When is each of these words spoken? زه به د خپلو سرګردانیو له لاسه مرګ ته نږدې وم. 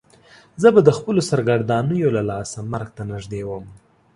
زه 0.61 0.67
به 0.73 0.81
د 0.87 0.89
خپلو 0.97 1.21
سرګردانیو 1.29 2.13
له 2.17 2.21
لاسه 2.29 2.59
مرګ 2.71 2.89
ته 2.97 3.03
نږدې 3.11 3.41
وم. 3.45 3.65